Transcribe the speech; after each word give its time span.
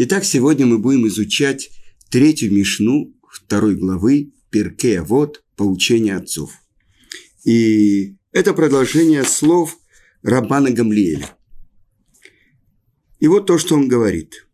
Итак, 0.00 0.24
сегодня 0.24 0.64
мы 0.64 0.78
будем 0.78 1.08
изучать 1.08 1.70
третью 2.08 2.52
Мишну 2.52 3.12
второй 3.28 3.74
главы 3.74 4.32
Перке, 4.48 5.02
вот 5.02 5.42
поучение 5.56 6.14
отцов. 6.14 6.52
И 7.44 8.14
это 8.30 8.54
продолжение 8.54 9.24
слов 9.24 9.76
Рабана 10.22 10.70
Гамлиэля. 10.70 11.36
И 13.18 13.26
вот 13.26 13.46
то, 13.46 13.58
что 13.58 13.74
он 13.74 13.88
говорит. 13.88 14.46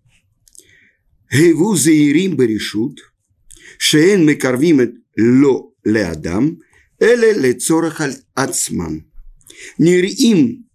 Гейву 1.31 1.77
заирим 1.77 2.37
баришут, 2.37 3.13
шеен 3.77 4.25
мекарвим 4.25 5.05
ло 5.15 5.75
леадам, 5.85 6.63
эле 6.99 7.35
лецорах 7.35 8.01
ацман. 8.33 9.13
Нирим 9.77 10.71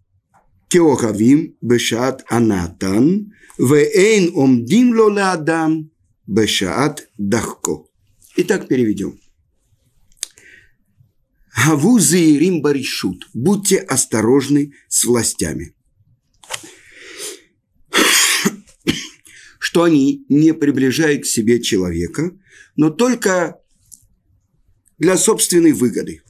כאוהבים 0.71 1.51
בשעת 1.63 2.23
הנתן, 2.31 3.19
ואין 3.59 4.29
עומדים 4.33 4.95
לו 4.95 5.09
לאדם 5.09 5.83
בשעת 6.29 7.01
דחקו. 7.21 7.87
Итак, 8.37 8.69
переведем. 8.69 9.13
Гаву 11.57 11.99
заирим 12.01 12.63
баришут. 12.63 13.29
Будьте 13.33 13.79
осторожны 13.79 14.73
с 14.89 15.05
властями. 15.05 15.75
Что 19.59 19.85
они 19.85 20.25
не 20.29 20.53
приближают 20.53 21.23
к 21.23 21.27
себе 21.27 21.63
человека, 21.63 22.37
но 22.77 22.91
только 22.91 23.61
для 24.99 25.17
собственной 25.17 25.73
выгоды. 25.73 26.23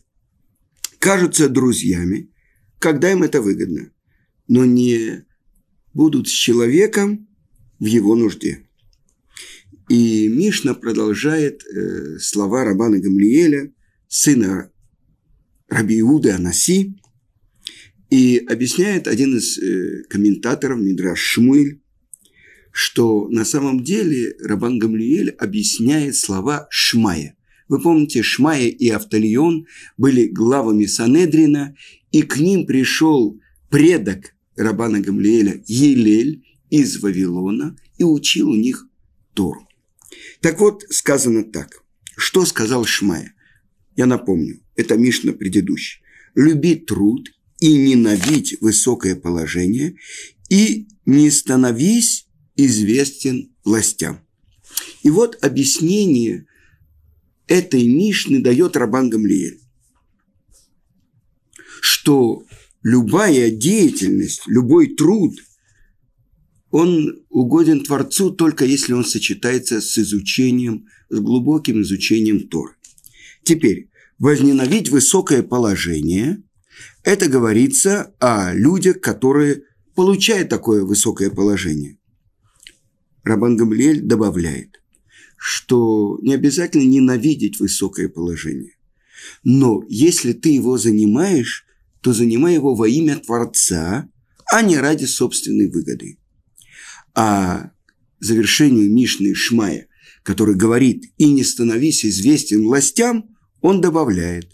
Кажутся 0.99 1.49
друзьями, 1.49 2.31
когда 2.79 3.11
им 3.11 3.23
это 3.23 3.43
выгодно, 3.43 3.91
но 4.50 4.66
не 4.66 5.26
будут 5.94 6.28
с 6.28 6.32
человеком 6.32 7.30
в 7.80 7.86
его 7.86 8.16
нужде. 8.16 8.68
И 9.88 10.28
Мишна 10.28 10.74
продолжает 10.74 11.64
э, 11.64 12.20
слова 12.20 12.66
Рабана 12.66 13.00
Гамлиеля, 13.00 13.72
сына 14.08 14.72
Раби 15.70 16.00
Иуды 16.02 16.32
Анаси, 16.32 17.00
и 18.10 18.38
объясняет 18.50 19.08
один 19.08 19.38
из 19.38 19.58
э, 19.58 20.04
комментаторов 20.10 20.80
Мидраш 20.80 21.20
Шмуэль, 21.20 21.82
что 22.72 23.28
на 23.30 23.46
самом 23.46 23.84
деле 23.84 24.36
Рабан 24.44 24.80
Гамлиель 24.80 25.30
объясняет 25.32 26.16
слова 26.16 26.68
Шмая. 26.72 27.36
Вы 27.68 27.80
помните, 27.80 28.24
Шмая 28.24 28.68
и 28.68 28.90
Автолион 28.90 29.68
были 29.98 30.26
главами 30.26 30.86
Санедрина, 30.86 31.76
и 32.12 32.24
к 32.24 32.38
ним 32.38 32.66
пришел 32.66 33.40
предок 33.70 34.34
Рабана 34.60 35.00
Гамлиэля 35.00 35.64
Елель 35.66 36.44
из 36.70 37.02
Вавилона 37.02 37.78
и 37.98 38.04
учил 38.04 38.50
у 38.50 38.56
них 38.56 38.88
Тору. 39.34 39.68
Так 40.42 40.60
вот, 40.60 40.84
сказано 40.90 41.44
так. 41.44 41.82
Что 42.18 42.46
сказал 42.46 42.86
Шмая? 42.86 43.34
Я 43.96 44.06
напомню, 44.06 44.62
это 44.76 44.98
Мишна 44.98 45.32
предыдущий. 45.32 46.02
Люби 46.36 46.76
труд 46.76 47.30
и 47.60 47.74
ненавидь 47.74 48.60
высокое 48.62 49.16
положение, 49.16 49.96
и 50.50 50.88
не 51.06 51.32
становись 51.32 52.28
известен 52.56 53.56
властям. 53.64 54.26
И 55.04 55.10
вот 55.10 55.38
объяснение 55.42 56.48
этой 57.48 57.88
Мишны 57.88 58.40
дает 58.40 58.76
Рабан 58.76 59.10
Гамлиэль, 59.10 59.60
что 61.82 62.46
любая 62.84 63.52
деятельность, 63.52 64.44
любой 64.48 64.96
труд– 64.96 65.34
он 66.72 67.24
угоден 67.30 67.84
Творцу 67.84 68.32
только 68.32 68.66
если 68.66 68.94
он 68.94 69.04
сочетается 69.04 69.82
с 69.82 69.98
изучением, 69.98 70.88
с 71.10 71.20
глубоким 71.20 71.82
изучением 71.82 72.48
Тор. 72.48 72.78
Теперь, 73.44 73.90
возненавидеть 74.20 74.90
высокое 74.90 75.42
положение– 75.42 76.44
это 77.04 77.28
говорится 77.28 78.14
о 78.20 78.54
людях, 78.54 79.02
которые 79.02 79.64
получают 79.96 80.50
такое 80.50 80.84
высокое 80.84 81.30
положение. 81.30 81.98
Рабан 83.24 83.58
Гамлиэль 83.58 84.02
добавляет, 84.02 84.82
что 85.38 86.20
не 86.22 86.34
обязательно 86.34 86.84
ненавидеть 86.84 87.60
высокое 87.60 88.10
положение. 88.10 88.78
Но 89.44 89.84
если 89.90 90.34
ты 90.34 90.50
его 90.50 90.78
занимаешь, 90.78 91.66
то 92.02 92.14
занимай 92.14 92.54
его 92.54 92.76
во 92.76 92.88
имя 92.88 93.18
Творца, 93.18 94.10
а 94.46 94.62
не 94.62 94.78
ради 94.78 95.06
собственной 95.06 95.70
выгоды 95.70 96.20
а 97.22 97.72
завершению 98.20 98.90
Мишны 98.92 99.34
Шмая, 99.34 99.88
который 100.24 100.56
говорит 100.56 101.12
«и 101.18 101.26
не 101.26 101.44
становись 101.44 102.06
известен 102.06 102.64
властям», 102.64 103.36
он 103.62 103.82
добавляет, 103.82 104.52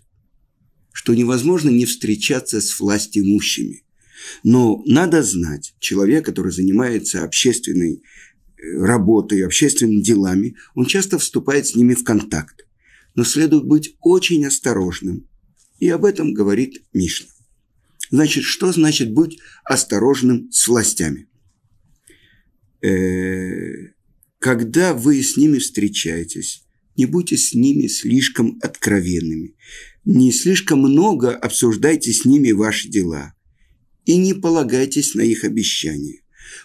что 0.91 1.13
невозможно 1.13 1.69
не 1.69 1.85
встречаться 1.85 2.61
с 2.61 2.79
властимущими. 2.79 3.84
Но 4.44 4.81
надо 4.88 5.22
знать, 5.22 5.75
человек, 5.79 6.25
который 6.25 6.51
занимается 6.51 7.23
общественной 7.23 7.97
э, 7.97 8.78
работой, 8.79 9.45
общественными 9.45 10.01
делами, 10.01 10.55
он 10.73 10.85
часто 10.88 11.19
вступает 11.19 11.67
с 11.67 11.75
ними 11.75 11.94
в 11.94 12.03
контакт. 12.03 12.66
Но 13.13 13.23
следует 13.23 13.66
быть 13.66 13.95
очень 14.01 14.44
осторожным. 14.45 15.28
И 15.78 15.88
об 15.89 16.05
этом 16.05 16.34
говорит 16.34 16.84
Мишна. 16.94 17.34
Значит, 18.11 18.43
что 18.43 18.71
значит 18.71 19.13
быть 19.13 19.39
осторожным 19.63 20.51
с 20.51 20.67
властями? 20.67 21.27
Э, 22.81 23.93
когда 24.39 24.93
вы 24.93 25.23
с 25.23 25.38
ними 25.38 25.57
встречаетесь, 25.57 26.66
не 26.97 27.05
будьте 27.05 27.38
с 27.38 27.53
ними 27.53 27.88
слишком 27.88 28.57
откровенными. 28.61 29.55
Не 30.05 30.31
слишком 30.31 30.79
много 30.79 31.35
обсуждайте 31.35 32.13
с 32.13 32.25
ними 32.25 32.51
ваши 32.51 32.88
дела. 32.88 33.33
И 34.05 34.17
не 34.17 34.33
полагайтесь 34.33 35.16
на 35.16 35.22
их 35.22 35.43
обещания. 35.43 36.22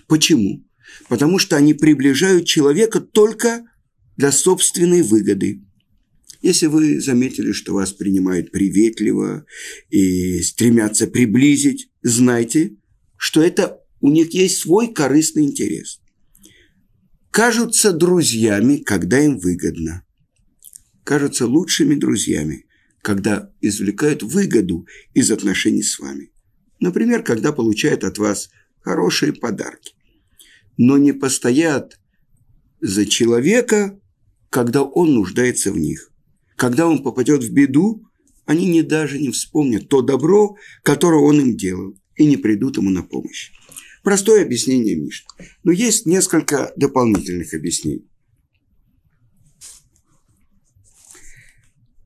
Почему? 0.06 0.66
Потому 1.08 1.38
что 1.38 1.56
они 1.56 1.74
приближают 1.74 2.46
человека 2.46 3.00
только 3.00 3.64
для 4.16 4.30
собственной 4.30 5.02
выгоды. 5.02 5.62
Если 6.42 6.66
вы 6.66 7.00
заметили, 7.00 7.52
что 7.52 7.74
вас 7.74 7.92
принимают 7.92 8.50
приветливо 8.50 9.44
и 9.90 10.40
стремятся 10.42 11.06
приблизить, 11.06 11.90
знайте, 12.02 12.76
что 13.16 13.42
это 13.42 13.80
у 14.00 14.10
них 14.10 14.32
есть 14.32 14.58
свой 14.58 14.92
корыстный 14.92 15.44
интерес 15.44 16.00
кажутся 17.30 17.92
друзьями, 17.92 18.78
когда 18.78 19.20
им 19.24 19.38
выгодно. 19.38 20.04
Кажутся 21.04 21.46
лучшими 21.46 21.94
друзьями, 21.94 22.66
когда 23.02 23.52
извлекают 23.60 24.22
выгоду 24.22 24.86
из 25.14 25.30
отношений 25.30 25.82
с 25.82 25.98
вами. 25.98 26.32
Например, 26.80 27.22
когда 27.22 27.52
получают 27.52 28.04
от 28.04 28.18
вас 28.18 28.50
хорошие 28.80 29.32
подарки. 29.32 29.94
Но 30.76 30.98
не 30.98 31.12
постоят 31.12 31.98
за 32.80 33.06
человека, 33.06 33.98
когда 34.50 34.82
он 34.82 35.14
нуждается 35.14 35.72
в 35.72 35.78
них. 35.78 36.09
Когда 36.60 36.86
он 36.86 37.02
попадет 37.02 37.42
в 37.42 37.50
беду, 37.54 38.06
они 38.44 38.66
не 38.66 38.82
даже 38.82 39.18
не 39.18 39.30
вспомнят 39.30 39.88
то 39.88 40.02
добро, 40.02 40.56
которое 40.82 41.22
он 41.22 41.40
им 41.40 41.56
делал, 41.56 41.98
и 42.16 42.26
не 42.26 42.36
придут 42.36 42.76
ему 42.76 42.90
на 42.90 43.02
помощь. 43.02 43.50
Простое 44.02 44.44
объяснение 44.44 44.94
Мишны. 44.94 45.26
Но 45.64 45.72
есть 45.72 46.04
несколько 46.04 46.70
дополнительных 46.76 47.54
объяснений. 47.54 48.06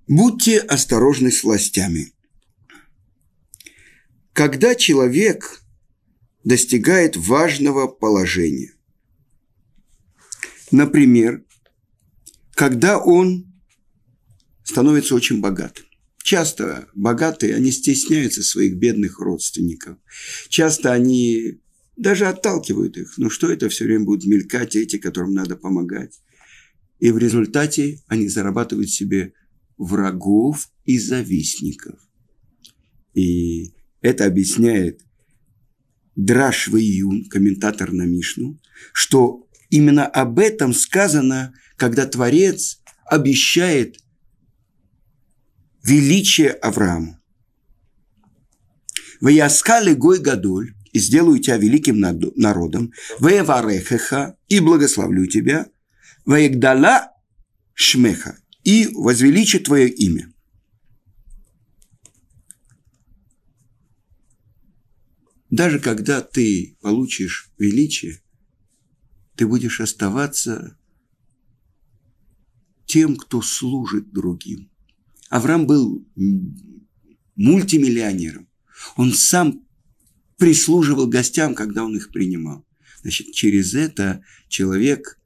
Будьте 0.07 0.61
осторожны 0.61 1.33
с 1.33 1.43
властями. 1.43 2.13
Когда 4.33 4.77
человек 4.77 5.65
достигает 6.45 7.17
важного 7.17 7.89
положения, 7.89 8.73
например, 10.71 11.45
когда 12.55 13.01
он 13.01 13.53
становится 14.65 15.15
очень 15.15 15.41
богатым, 15.41 15.85
Часто 16.25 16.89
богатые, 16.95 17.55
они 17.55 17.71
стесняются 17.71 18.43
своих 18.43 18.77
бедных 18.77 19.21
родственников. 19.21 19.99
Часто 20.49 20.91
они 20.91 21.61
даже 21.99 22.25
отталкивают 22.25 22.97
их. 22.97 23.19
Ну 23.19 23.29
что 23.29 23.53
это 23.53 23.69
все 23.69 23.85
время 23.85 24.07
будут 24.07 24.25
мелькать 24.25 24.75
эти, 24.75 24.97
которым 24.97 25.35
надо 25.35 25.55
помогать? 25.55 26.23
И 26.99 27.11
в 27.11 27.19
результате 27.19 28.03
они 28.07 28.29
зарабатывают 28.29 28.89
себе 28.89 29.35
врагов 29.77 30.71
и 30.87 30.99
завистников. 30.99 32.01
И 33.13 33.75
это 34.01 34.25
объясняет 34.25 35.03
Драш 36.17 36.69
Вейюн, 36.69 37.27
комментатор 37.27 37.93
на 37.93 38.07
Мишну, 38.07 38.59
что 38.95 39.47
именно 39.69 40.07
об 40.07 40.39
этом 40.39 40.73
сказано, 40.73 41.53
когда 41.77 42.07
Творец 42.07 42.81
обещает 43.05 43.99
величие 45.85 46.51
Аврааму. 46.51 47.21
Ваяскали 49.21 49.95
Гой 49.95 50.19
Гадоль, 50.19 50.75
и 50.93 50.99
сделаю 50.99 51.41
тебя 51.41 51.57
великим 51.57 51.99
народом, 51.99 52.93
вееварехеха, 53.19 54.37
и 54.49 54.61
благословлю 54.61 55.27
тебя, 55.27 55.67
веегдала 56.25 57.11
шмеха, 57.75 58.39
и 58.63 58.89
возвеличу 58.95 59.61
твое 59.61 59.89
имя. 59.89 60.33
Даже 65.51 65.81
когда 65.81 66.21
ты 66.21 66.77
получишь 66.81 67.51
величие, 67.59 68.23
ты 69.37 69.47
будешь 69.47 69.81
оставаться 69.81 70.79
тем, 72.87 73.17
кто 73.17 73.43
служит 73.43 74.13
другим. 74.13 74.71
Авраам 75.31 75.67
был 75.67 76.07
мультимиллионером. 77.37 78.49
Он 78.97 79.13
сам 79.13 79.67
прислуживал 80.37 81.07
гостям, 81.07 81.55
когда 81.55 81.85
он 81.85 81.97
их 81.97 82.11
принимал. 82.11 82.67
Значит, 83.03 83.33
через 83.33 83.75
это 83.75 84.23
человек 84.49 85.21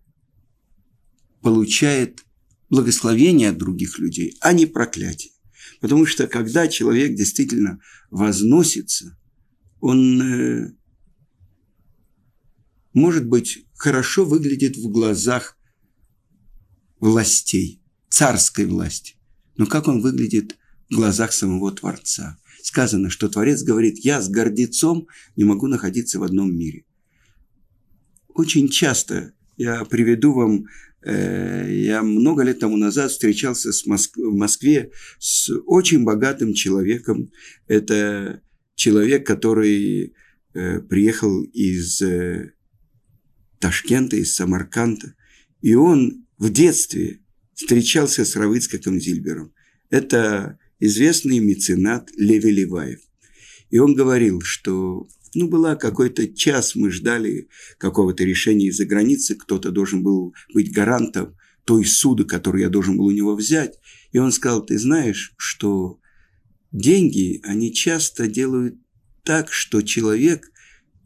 получает 1.42 2.24
благословение 2.70 3.50
от 3.50 3.58
других 3.58 3.98
людей, 3.98 4.36
а 4.40 4.52
не 4.52 4.66
проклятие. 4.66 5.32
Потому 5.80 6.06
что 6.06 6.26
когда 6.26 6.68
человек 6.68 7.14
действительно 7.14 7.80
возносится, 8.10 9.16
он, 9.80 10.20
э, 10.20 10.74
может 12.92 13.26
быть, 13.26 13.64
хорошо 13.74 14.24
выглядит 14.24 14.76
в 14.76 14.88
глазах 14.88 15.56
властей, 16.98 17.80
царской 18.08 18.66
власти. 18.66 19.17
Но 19.58 19.66
как 19.66 19.88
он 19.88 20.00
выглядит 20.00 20.56
в 20.88 20.94
глазах 20.94 21.32
самого 21.32 21.70
Творца? 21.72 22.38
Сказано, 22.62 23.10
что 23.10 23.28
Творец 23.28 23.62
говорит, 23.62 23.98
я 23.98 24.22
с 24.22 24.28
гордецом 24.30 25.08
не 25.36 25.44
могу 25.44 25.66
находиться 25.66 26.18
в 26.18 26.22
одном 26.22 26.56
мире. 26.56 26.84
Очень 28.28 28.68
часто 28.68 29.32
я 29.56 29.84
приведу 29.84 30.32
вам, 30.32 30.66
э, 31.02 31.68
я 31.72 32.02
много 32.02 32.44
лет 32.44 32.60
тому 32.60 32.76
назад 32.76 33.10
встречался 33.10 33.72
с 33.72 33.84
Моск... 33.84 34.16
в 34.16 34.36
Москве 34.36 34.92
с 35.18 35.50
очень 35.66 36.04
богатым 36.04 36.54
человеком. 36.54 37.32
Это 37.66 38.40
человек, 38.76 39.26
который 39.26 40.14
э, 40.54 40.80
приехал 40.80 41.42
из 41.42 42.00
э, 42.00 42.52
Ташкента, 43.58 44.16
из 44.16 44.36
Самарканда. 44.36 45.14
И 45.62 45.74
он 45.74 46.26
в 46.38 46.50
детстве 46.50 47.20
встречался 47.58 48.24
с 48.24 48.36
Равыцкаком 48.36 49.00
Зильбером. 49.00 49.52
Это 49.90 50.58
известный 50.78 51.40
меценат 51.40 52.08
Леви 52.16 52.52
Леваев. 52.52 53.00
И 53.70 53.78
он 53.78 53.94
говорил, 53.94 54.40
что 54.42 55.08
ну, 55.34 55.48
была 55.48 55.74
какой-то 55.74 56.32
час, 56.32 56.76
мы 56.76 56.92
ждали 56.92 57.48
какого-то 57.78 58.22
решения 58.22 58.68
из-за 58.68 58.86
границы, 58.86 59.34
кто-то 59.34 59.72
должен 59.72 60.04
был 60.04 60.34
быть 60.54 60.72
гарантом 60.72 61.36
той 61.64 61.84
суды, 61.84 62.24
которую 62.24 62.62
я 62.62 62.68
должен 62.68 62.96
был 62.96 63.06
у 63.06 63.10
него 63.10 63.34
взять. 63.34 63.80
И 64.12 64.18
он 64.18 64.30
сказал, 64.30 64.64
ты 64.64 64.78
знаешь, 64.78 65.34
что 65.36 65.98
деньги, 66.70 67.40
они 67.42 67.74
часто 67.74 68.28
делают 68.28 68.76
так, 69.24 69.52
что 69.52 69.82
человек 69.82 70.48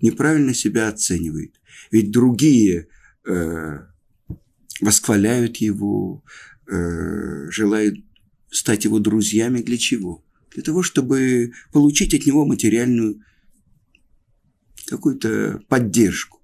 неправильно 0.03 0.53
себя 0.53 0.89
оценивает. 0.89 1.59
Ведь 1.91 2.11
другие 2.11 2.89
э, 3.27 3.79
восхваляют 4.81 5.59
его, 5.59 6.23
э, 6.67 7.51
желают 7.51 7.97
стать 8.51 8.85
его 8.85 8.99
друзьями 8.99 9.63
для 9.63 9.79
чего? 9.79 10.25
Для 10.55 10.63
того, 10.63 10.83
чтобы 10.83 11.53
получить 11.73 12.15
от 12.15 12.27
него 12.27 12.45
материальную 12.45 13.23
какую-то 14.87 15.63
поддержку. 15.69 16.41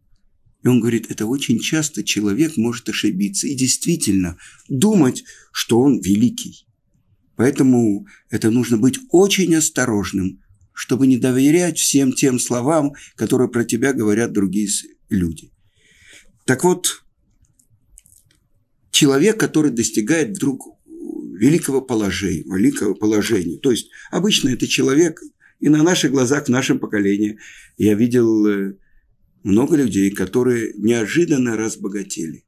И 0.63 0.69
он 0.69 0.81
говорит, 0.81 1.11
это 1.11 1.27
очень 1.27 1.61
часто 1.61 2.03
человек 2.03 2.57
может 2.57 2.89
ошибиться 2.89 3.47
и 3.47 3.55
действительно 3.55 4.39
думать, 4.69 5.25
что 5.53 5.81
он 5.81 6.01
великий. 6.01 6.67
Поэтому 7.37 8.07
это 8.31 8.51
нужно 8.51 8.79
быть 8.79 8.99
очень 9.11 9.55
осторожным, 9.55 10.43
чтобы 10.73 11.07
не 11.07 11.17
доверять 11.19 11.79
всем 11.79 12.13
тем 12.13 12.39
словам, 12.41 12.95
которые 13.15 13.49
про 13.49 13.65
тебя 13.65 13.93
говорят 13.93 14.33
другие 14.33 14.69
люди. 15.09 15.53
Так 16.45 16.65
вот, 16.65 17.05
человек, 18.99 19.39
который 19.39 19.71
достигает 19.71 20.31
вдруг 20.31 20.77
великого 20.85 21.81
положения, 21.81 22.43
великого 22.43 22.97
положения. 22.97 23.57
То 23.59 23.71
есть 23.71 23.91
обычно 24.11 24.49
это 24.49 24.67
человек, 24.67 25.23
и 25.61 25.69
на 25.69 25.85
наших 25.85 26.11
глазах, 26.11 26.47
в 26.47 26.49
нашем 26.49 26.81
поколении, 26.81 27.39
я 27.77 27.95
видел 27.95 28.45
э, 28.49 28.75
много 29.45 29.77
людей, 29.77 30.11
которые 30.11 30.73
неожиданно 30.77 31.57
разбогатели. 31.57 32.45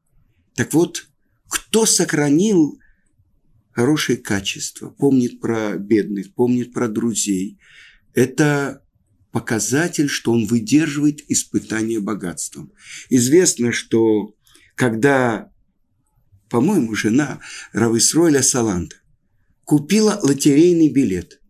Так 0.57 0.75
вот, 0.75 1.07
кто 1.49 1.87
сохранил 1.87 2.81
хорошие 3.71 4.19
качества, 4.19 4.91
помнит 4.91 5.39
про 5.39 5.77
бедных, 5.77 6.35
помнит 6.35 6.73
про 6.73 6.89
друзей, 6.89 7.61
это 8.13 8.85
показатель, 9.31 10.09
что 10.09 10.33
он 10.33 10.47
выдерживает 10.47 11.21
испытание 11.31 12.01
богатством. 12.01 12.73
Известно, 13.09 13.71
что 13.71 14.35
когда 14.75 15.50
по-моему, 16.51 16.95
жена 16.95 17.41
Рависройля 17.73 18.43
Саланта, 18.43 18.97
купила 19.65 20.19
лотерейный 20.21 20.89
билет. 20.89 21.41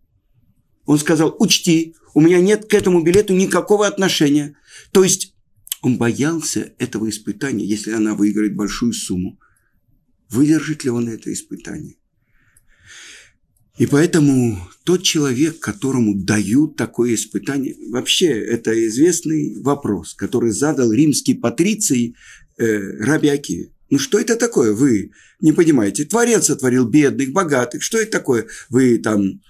Он 0.85 0.99
сказал, 0.99 1.35
учти, 1.39 1.97
у 2.15 2.21
меня 2.21 2.41
нет 2.41 2.67
к 2.67 2.75
этому 2.75 3.03
билету 3.03 3.35
никакого 3.35 3.87
отношения. 3.87 4.57
То 4.93 5.03
есть 5.03 5.35
он 5.83 5.97
боялся 5.97 6.75
этого 6.79 7.09
испытания, 7.09 7.65
если 7.65 7.93
она 7.93 8.15
выиграет 8.15 8.55
большую 8.55 8.93
сумму. 8.93 9.41
Выдержит 10.29 10.85
ли 10.85 10.91
он 10.91 11.09
это 11.09 11.33
испытание? 11.33 11.97
И 13.79 13.87
поэтому 13.87 14.59
тот 14.85 15.03
человек, 15.03 15.59
которому 15.59 16.15
дают 16.15 16.77
такое 16.77 17.15
испытание, 17.15 17.75
вообще 17.89 18.27
это 18.27 18.87
известный 18.89 19.59
вопрос, 19.63 20.13
который 20.13 20.51
задал 20.51 20.93
римский 20.93 21.35
патриций 21.35 22.15
э, 22.59 22.99
Раби. 22.99 23.71
Ну 23.91 23.99
что 23.99 24.21
это 24.21 24.37
такое? 24.37 24.73
Вы 24.73 25.11
не 25.41 25.53
понимаете. 25.53 26.05
Творец 26.05 26.47
сотворил 26.47 26.87
бедных, 26.87 27.33
богатых. 27.33 27.83
Что 27.83 27.99
это 27.99 28.13
такое? 28.13 28.47
Вы 28.69 28.99
там 28.99 29.43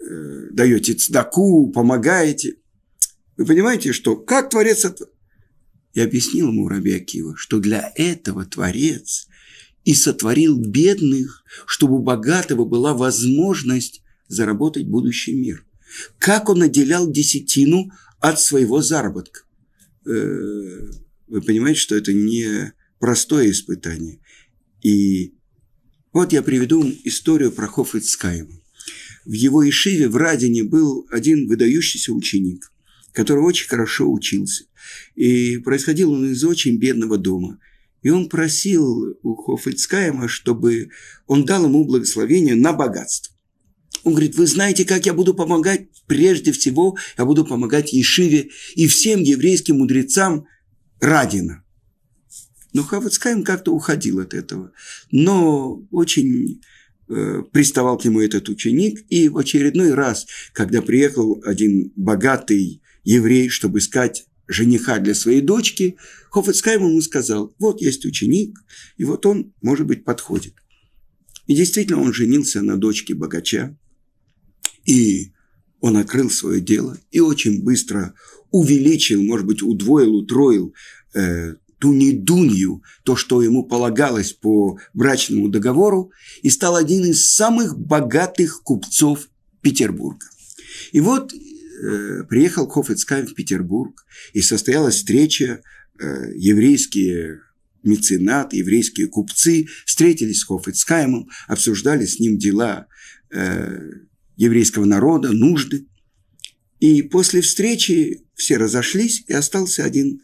э, 0.00 0.48
даете 0.50 0.94
цдаку, 0.94 1.70
помогаете. 1.70 2.56
Вы 3.36 3.46
понимаете, 3.46 3.92
что 3.92 4.16
как 4.16 4.50
Творец 4.50 4.80
сотворил? 4.80 5.12
Я 5.94 6.04
объяснил 6.04 6.48
ему 6.48 6.68
Раби 6.68 6.92
Акива, 6.92 7.36
что 7.36 7.60
для 7.60 7.92
этого 7.94 8.44
Творец 8.44 9.28
и 9.84 9.94
сотворил 9.94 10.58
бедных, 10.58 11.44
чтобы 11.66 11.96
у 11.96 12.02
богатого 12.02 12.64
была 12.64 12.94
возможность 12.94 14.02
заработать 14.26 14.86
будущий 14.88 15.34
мир. 15.34 15.64
Как 16.18 16.48
он 16.48 16.58
наделял 16.58 17.08
десятину 17.08 17.92
от 18.18 18.40
своего 18.40 18.82
заработка? 18.82 19.42
Э, 20.04 20.90
вы 21.28 21.40
понимаете, 21.42 21.78
что 21.78 21.94
это 21.94 22.12
не 22.12 22.72
простое 23.04 23.50
испытание. 23.50 24.18
И 24.82 25.34
вот 26.14 26.32
я 26.32 26.42
приведу 26.42 26.90
историю 27.04 27.52
про 27.52 27.66
Хофицкаема. 27.66 28.62
В 29.26 29.32
его 29.32 29.68
Ишиве 29.68 30.08
в 30.08 30.16
Радине 30.16 30.64
был 30.64 31.06
один 31.10 31.46
выдающийся 31.46 32.14
ученик, 32.14 32.72
который 33.12 33.40
очень 33.44 33.68
хорошо 33.68 34.10
учился. 34.10 34.64
И 35.16 35.58
происходил 35.58 36.12
он 36.12 36.32
из 36.32 36.42
очень 36.44 36.78
бедного 36.78 37.18
дома. 37.18 37.58
И 38.00 38.08
он 38.08 38.30
просил 38.30 39.18
у 39.22 39.34
Хофицкаема, 39.34 40.26
чтобы 40.26 40.88
он 41.26 41.44
дал 41.44 41.66
ему 41.66 41.84
благословение 41.84 42.54
на 42.54 42.72
богатство. 42.72 43.34
Он 44.04 44.12
говорит, 44.12 44.34
вы 44.36 44.46
знаете, 44.46 44.86
как 44.86 45.04
я 45.04 45.12
буду 45.12 45.34
помогать? 45.34 45.88
Прежде 46.06 46.52
всего, 46.52 46.96
я 47.18 47.26
буду 47.26 47.44
помогать 47.44 47.92
Ешиве 47.92 48.48
и 48.76 48.86
всем 48.86 49.20
еврейским 49.20 49.76
мудрецам 49.76 50.46
Радина. 51.02 51.63
Но 52.74 52.82
Хавацкайм 52.82 53.44
как-то 53.44 53.72
уходил 53.72 54.18
от 54.18 54.34
этого. 54.34 54.72
Но 55.12 55.86
очень 55.92 56.60
э, 57.08 57.42
приставал 57.52 57.96
к 57.96 58.04
нему 58.04 58.20
этот 58.20 58.48
ученик, 58.48 59.04
и 59.08 59.28
в 59.28 59.38
очередной 59.38 59.94
раз, 59.94 60.26
когда 60.52 60.82
приехал 60.82 61.40
один 61.46 61.92
богатый 61.94 62.82
еврей, 63.04 63.48
чтобы 63.48 63.78
искать 63.78 64.26
жениха 64.48 64.98
для 64.98 65.14
своей 65.14 65.40
дочки, 65.40 65.96
Хофицкайм 66.30 66.88
ему 66.88 67.00
сказал, 67.00 67.54
вот 67.60 67.80
есть 67.80 68.04
ученик, 68.04 68.58
и 68.96 69.04
вот 69.04 69.24
он, 69.24 69.54
может 69.62 69.86
быть, 69.86 70.04
подходит. 70.04 70.54
И 71.46 71.54
действительно 71.54 72.00
он 72.00 72.12
женился 72.12 72.60
на 72.60 72.76
дочке 72.76 73.14
богача, 73.14 73.78
и 74.84 75.32
он 75.80 75.96
открыл 75.96 76.28
свое 76.28 76.60
дело, 76.60 76.98
и 77.12 77.20
очень 77.20 77.62
быстро 77.62 78.14
увеличил, 78.50 79.22
может 79.22 79.46
быть, 79.46 79.62
удвоил, 79.62 80.16
утроил 80.16 80.74
э, 81.14 81.54
ту 81.78 81.92
недунью, 81.92 82.82
то, 83.04 83.16
что 83.16 83.42
ему 83.42 83.64
полагалось 83.64 84.32
по 84.32 84.78
брачному 84.92 85.48
договору, 85.48 86.12
и 86.42 86.50
стал 86.50 86.76
один 86.76 87.04
из 87.04 87.32
самых 87.32 87.78
богатых 87.78 88.62
купцов 88.62 89.28
Петербурга. 89.60 90.26
И 90.92 91.00
вот 91.00 91.32
э, 91.32 92.24
приехал 92.28 92.68
Хофицкайм 92.68 93.26
в 93.26 93.34
Петербург, 93.34 94.04
и 94.32 94.40
состоялась 94.40 94.96
встреча, 94.96 95.62
э, 95.98 96.32
еврейские 96.36 97.40
меценаты, 97.82 98.56
еврейские 98.56 99.08
купцы 99.08 99.66
встретились 99.84 100.40
с 100.40 100.44
Хофицкаймом, 100.44 101.28
обсуждали 101.46 102.06
с 102.06 102.18
ним 102.18 102.38
дела 102.38 102.86
э, 103.30 103.78
еврейского 104.36 104.84
народа, 104.84 105.32
нужды. 105.32 105.86
И 106.80 107.02
после 107.02 107.40
встречи 107.40 108.22
все 108.34 108.56
разошлись, 108.56 109.24
и 109.28 109.32
остался 109.32 109.84
один 109.84 110.22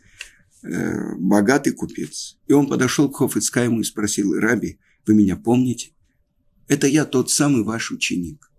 богатый 0.63 1.73
купец. 1.73 2.39
И 2.47 2.53
он 2.53 2.69
подошел 2.69 3.11
к 3.11 3.17
Хофицкайму 3.17 3.81
и 3.81 3.85
спросил, 3.85 4.35
«Раби, 4.35 4.79
вы 5.07 5.15
меня 5.15 5.37
помните? 5.37 5.93
Это 6.69 6.87
я 6.87 7.05
тот 7.05 7.31
самый 7.31 7.63
ваш 7.63 7.91
ученик». 7.91 8.51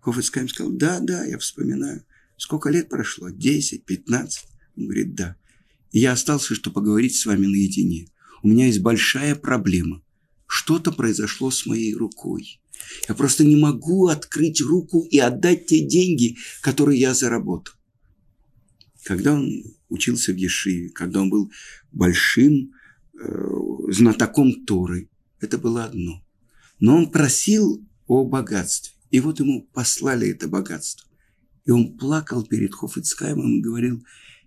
Хофицкайм 0.00 0.48
сказал, 0.48 0.72
«Да, 0.72 1.00
да, 1.00 1.24
я 1.24 1.38
вспоминаю. 1.38 2.04
Сколько 2.36 2.70
лет 2.70 2.88
прошло? 2.88 3.30
Десять, 3.30 3.84
пятнадцать?» 3.84 4.46
Он 4.76 4.84
говорит, 4.84 5.14
«Да». 5.14 5.36
И 5.92 6.00
я 6.00 6.12
остался, 6.12 6.54
чтобы 6.54 6.74
поговорить 6.74 7.16
с 7.16 7.26
вами 7.26 7.46
наедине. 7.46 8.08
У 8.42 8.48
меня 8.48 8.66
есть 8.66 8.80
большая 8.80 9.36
проблема. 9.36 10.02
Что-то 10.46 10.90
произошло 10.90 11.50
с 11.50 11.66
моей 11.66 11.94
рукой. 11.94 12.60
Я 13.08 13.14
просто 13.14 13.44
не 13.44 13.56
могу 13.56 14.08
открыть 14.08 14.60
руку 14.60 15.06
и 15.08 15.18
отдать 15.18 15.66
те 15.66 15.86
деньги, 15.86 16.36
которые 16.60 16.98
я 16.98 17.14
заработал. 17.14 17.74
Когда 19.04 19.34
он 19.34 19.64
учился 19.88 20.32
в 20.32 20.36
Ешиве, 20.36 20.90
когда 20.90 21.22
он 21.22 21.30
был 21.30 21.50
большим 21.90 22.72
э, 23.18 23.48
знатоком 23.88 24.64
Торы, 24.64 25.08
это 25.40 25.58
было 25.58 25.84
одно. 25.84 26.24
Но 26.78 26.96
он 26.96 27.10
просил 27.10 27.84
о 28.06 28.24
богатстве. 28.24 28.94
И 29.10 29.20
вот 29.20 29.40
ему 29.40 29.68
послали 29.72 30.28
это 30.28 30.48
богатство. 30.48 31.08
И 31.64 31.70
он 31.70 31.96
плакал 31.96 32.44
перед 32.44 32.74
Хофицкаймом 32.74 33.58
и 33.58 33.60
говорил, 33.60 34.04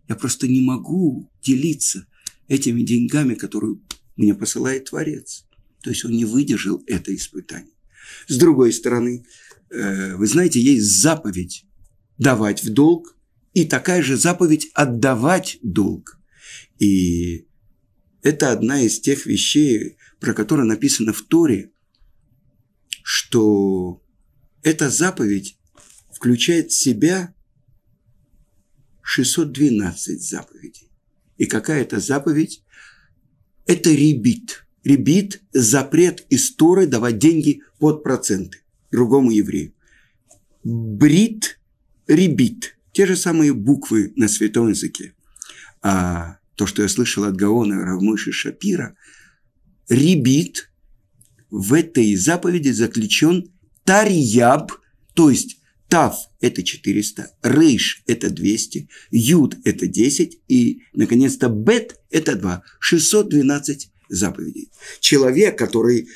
я 0.07 0.15
просто 0.15 0.47
не 0.47 0.61
могу 0.61 1.31
делиться 1.41 2.05
этими 2.47 2.81
деньгами, 2.83 3.35
которые 3.35 3.79
мне 4.15 4.33
посылает 4.33 4.85
Творец. 4.85 5.45
То 5.81 5.89
есть 5.89 6.05
он 6.05 6.11
не 6.11 6.25
выдержал 6.25 6.83
это 6.87 7.13
испытание. 7.13 7.73
С 8.27 8.37
другой 8.37 8.73
стороны, 8.73 9.25
э, 9.69 10.15
вы 10.15 10.27
знаете, 10.27 10.61
есть 10.61 11.01
заповедь 11.01 11.65
давать 12.17 12.63
в 12.63 12.71
долг, 12.71 13.14
и 13.55 13.63
такая 13.63 14.03
же 14.03 14.17
заповедь 14.17 14.69
отдавать 14.73 15.59
долг. 15.63 16.19
И 16.77 17.47
это 18.21 18.51
одна 18.51 18.81
из 18.81 18.99
тех 18.99 19.25
вещей, 19.25 19.97
про 20.19 20.33
которые 20.33 20.67
написано 20.67 21.13
в 21.13 21.21
Торе, 21.21 21.71
что 23.01 24.03
эта 24.61 24.89
заповедь 24.89 25.57
включает 26.11 26.71
в 26.71 26.75
себя 26.75 27.33
612 29.01 30.21
заповедей. 30.21 30.91
И 31.37 31.45
какая 31.45 31.83
это 31.83 32.01
заповедь? 32.01 32.61
Это 33.65 33.89
ребит. 33.89 34.65
Ребит– 34.83 35.41
запрет 35.53 36.25
из 36.29 36.53
Торы 36.55 36.87
давать 36.87 37.19
деньги 37.19 37.61
под 37.79 38.03
проценты 38.03 38.63
другому 38.91 39.31
еврею. 39.31 39.73
Брит– 40.63 41.61
ребит. 42.07 42.74
Те 42.95 43.05
же 43.05 43.17
самые 43.17 43.53
буквы 43.53 44.13
на 44.15 44.29
святом 44.29 44.69
языке. 44.69 45.13
А 45.81 46.37
то, 46.55 46.65
что 46.65 46.81
я 46.81 46.87
слышал 46.87 47.25
от 47.25 47.35
Гаона 47.35 47.83
Равмыши 47.83 48.31
Шапира, 48.31 48.95
ребит 49.89 50.71
в 51.49 51.73
этой 51.73 52.15
заповеди 52.15 52.69
заключен 52.69 53.51
тарьяб, 53.83 54.71
то 55.13 55.29
есть 55.29 55.59
Тав– 55.89 56.15
это 56.39 56.63
400, 56.63 57.31
Рейш– 57.43 58.01
это 58.07 58.29
200, 58.29 58.87
Юд– 59.11 59.57
это 59.65 59.87
10, 59.87 60.39
и, 60.47 60.83
наконец-то, 60.93 61.49
Бет– 61.49 61.99
это 62.09 62.37
2. 62.37 62.63
612 62.79 63.91
заповедей. 64.07 64.71
Человек, 65.01 65.57
который 65.57 66.07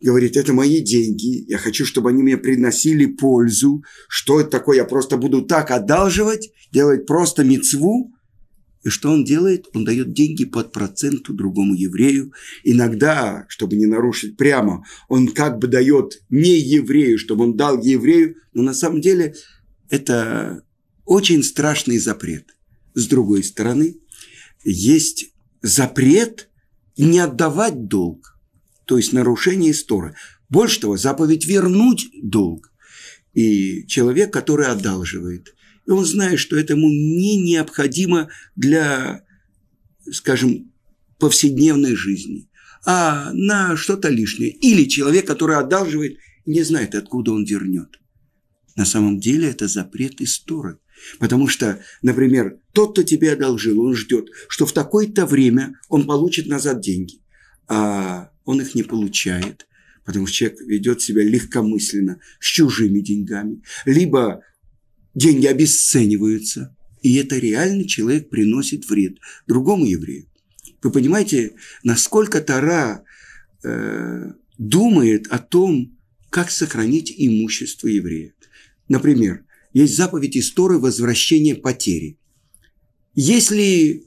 говорит, 0.00 0.36
это 0.36 0.52
мои 0.52 0.80
деньги, 0.80 1.44
я 1.48 1.58
хочу, 1.58 1.84
чтобы 1.84 2.10
они 2.10 2.22
мне 2.22 2.36
приносили 2.36 3.06
пользу. 3.06 3.82
Что 4.08 4.40
это 4.40 4.50
такое? 4.50 4.76
Я 4.76 4.84
просто 4.84 5.16
буду 5.16 5.42
так 5.42 5.70
одалживать, 5.70 6.52
делать 6.72 7.06
просто 7.06 7.44
мецву. 7.44 8.12
И 8.84 8.90
что 8.90 9.10
он 9.10 9.24
делает? 9.24 9.66
Он 9.74 9.84
дает 9.84 10.12
деньги 10.12 10.44
под 10.44 10.72
проценту 10.72 11.34
другому 11.34 11.74
еврею. 11.74 12.32
Иногда, 12.62 13.44
чтобы 13.48 13.76
не 13.76 13.86
нарушить 13.86 14.36
прямо, 14.36 14.84
он 15.08 15.28
как 15.28 15.58
бы 15.58 15.66
дает 15.66 16.22
не 16.30 16.58
еврею, 16.58 17.18
чтобы 17.18 17.44
он 17.44 17.56
дал 17.56 17.82
еврею, 17.82 18.36
но 18.52 18.62
на 18.62 18.74
самом 18.74 19.00
деле 19.00 19.34
это 19.90 20.62
очень 21.04 21.42
страшный 21.42 21.98
запрет. 21.98 22.54
С 22.94 23.08
другой 23.08 23.42
стороны, 23.42 23.96
есть 24.64 25.32
запрет 25.60 26.48
не 26.96 27.18
отдавать 27.18 27.88
долг, 27.88 28.37
то 28.88 28.96
есть 28.96 29.12
нарушение 29.12 29.70
истории. 29.72 30.14
Больше 30.48 30.80
того, 30.80 30.96
заповедь 30.96 31.46
вернуть 31.46 32.08
долг. 32.22 32.72
И 33.34 33.86
человек, 33.86 34.32
который 34.32 34.66
одалживает, 34.66 35.54
и 35.86 35.90
он 35.90 36.04
знает, 36.04 36.40
что 36.40 36.56
это 36.56 36.72
ему 36.72 36.88
не 36.88 37.36
необходимо 37.36 38.30
для, 38.56 39.24
скажем, 40.10 40.72
повседневной 41.18 41.94
жизни, 41.96 42.48
а 42.86 43.30
на 43.34 43.76
что-то 43.76 44.08
лишнее. 44.08 44.50
Или 44.50 44.88
человек, 44.88 45.26
который 45.26 45.56
одалживает, 45.56 46.16
не 46.46 46.62
знает, 46.62 46.94
откуда 46.94 47.32
он 47.32 47.44
вернет. 47.44 48.00
На 48.74 48.86
самом 48.86 49.20
деле 49.20 49.50
это 49.50 49.68
запрет 49.68 50.20
истории. 50.22 50.76
Потому 51.18 51.46
что, 51.46 51.80
например, 52.00 52.58
тот, 52.72 52.92
кто 52.92 53.02
тебе 53.02 53.32
одолжил, 53.32 53.80
он 53.80 53.94
ждет, 53.94 54.28
что 54.48 54.64
в 54.64 54.72
такое-то 54.72 55.26
время 55.26 55.74
он 55.88 56.06
получит 56.06 56.46
назад 56.46 56.80
деньги. 56.80 57.20
А 57.68 58.30
он 58.48 58.62
их 58.62 58.74
не 58.74 58.82
получает, 58.82 59.68
потому 60.06 60.26
что 60.26 60.36
человек 60.36 60.60
ведет 60.62 61.02
себя 61.02 61.22
легкомысленно 61.22 62.18
с 62.40 62.46
чужими 62.46 63.00
деньгами. 63.00 63.62
Либо 63.84 64.42
деньги 65.14 65.46
обесцениваются, 65.46 66.74
и 67.02 67.16
это 67.16 67.36
реальный 67.36 67.86
человек 67.86 68.30
приносит 68.30 68.88
вред 68.88 69.18
другому 69.46 69.84
еврею. 69.84 70.30
Вы 70.82 70.90
понимаете, 70.90 71.56
насколько 71.82 72.40
Тара 72.40 73.04
э, 73.62 74.32
думает 74.56 75.26
о 75.26 75.38
том, 75.38 75.98
как 76.30 76.50
сохранить 76.50 77.12
имущество 77.14 77.86
еврея. 77.86 78.32
Например, 78.88 79.44
есть 79.74 79.94
заповедь 79.94 80.38
истории 80.38 80.78
возвращения 80.78 81.54
потери. 81.54 82.18
Если 83.14 84.06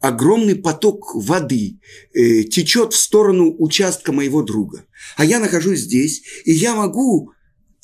огромный 0.00 0.54
поток 0.54 1.14
воды 1.14 1.80
э, 2.14 2.44
течет 2.44 2.92
в 2.92 2.98
сторону 2.98 3.54
участка 3.58 4.12
моего 4.12 4.42
друга, 4.42 4.84
а 5.16 5.24
я 5.24 5.38
нахожусь 5.40 5.80
здесь, 5.80 6.22
и 6.44 6.52
я 6.52 6.74
могу 6.74 7.32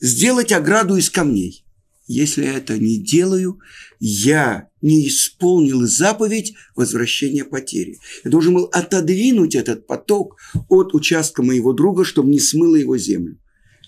сделать 0.01 0.53
ограду 0.53 0.97
из 0.97 1.11
камней. 1.11 1.65
Если 2.07 2.45
я 2.45 2.59
это 2.59 2.77
не 2.77 2.99
делаю, 2.99 3.59
я 3.99 4.69
не 4.83 5.09
исполнил 5.09 5.87
заповедь 5.87 6.55
возвращения 6.77 7.45
потери. 7.45 7.99
Я 8.25 8.31
должен 8.31 8.55
был 8.55 8.65
отодвинуть 8.65 9.55
этот 9.55 9.87
поток 9.87 10.37
от 10.69 10.95
участка 10.95 11.43
моего 11.43 11.73
друга, 11.73 12.05
чтобы 12.05 12.29
не 12.29 12.41
смыло 12.41 12.77
его 12.77 12.99
землю. 12.99 13.39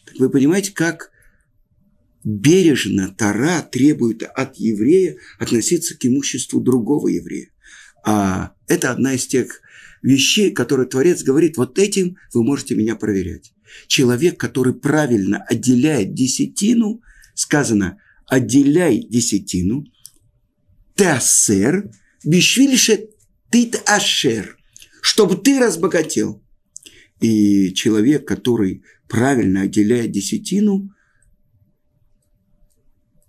Так 0.07 0.19
вы 0.19 0.31
понимаете, 0.31 0.73
как 0.73 1.11
бережно 2.25 3.15
Тара 3.17 3.61
требует 3.71 4.23
от 4.23 4.57
еврея 4.57 5.19
относиться 5.39 5.95
к 5.97 6.07
имуществу 6.07 6.61
другого 6.61 7.09
еврея. 7.09 7.51
А 8.07 8.53
это 8.69 8.93
одна 8.93 9.15
из 9.15 9.27
тех 9.27 9.61
вещей, 10.01 10.53
которые 10.53 10.89
Творец 10.89 11.25
говорит, 11.25 11.57
вот 11.57 11.77
этим 11.77 12.17
вы 12.33 12.45
можете 12.45 12.77
меня 12.77 12.95
проверять. 12.95 13.53
Человек, 13.89 14.39
который 14.39 14.75
правильно 14.75 15.45
отделяет 15.49 16.15
десятину, 16.15 17.03
сказано, 17.35 17.99
отделяй 18.27 19.01
десятину, 19.01 19.85
тасер, 20.95 21.91
бишвильше 22.25 23.09
тит 23.51 23.83
ашер, 23.87 24.57
чтобы 25.03 25.37
ты 25.37 25.59
разбогател. 25.59 26.41
И 27.21 27.75
человек, 27.75 28.29
который 28.29 28.85
правильно 29.09 29.63
отделяет 29.63 30.13
десятину, 30.13 30.91